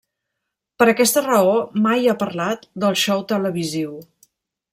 Per 0.83 0.87
aquesta 0.93 1.23
raó 1.25 1.53
mai 1.89 2.09
ha 2.13 2.17
parlat 2.25 2.67
del 2.85 2.99
xou 3.03 3.23
televisiu. 3.35 3.95